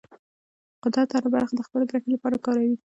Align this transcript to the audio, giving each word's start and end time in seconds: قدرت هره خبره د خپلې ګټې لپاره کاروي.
قدرت 0.83 1.07
هره 1.15 1.23
خبره 1.29 1.45
د 1.57 1.61
خپلې 1.67 1.85
ګټې 1.91 2.09
لپاره 2.15 2.37
کاروي. 2.45 2.75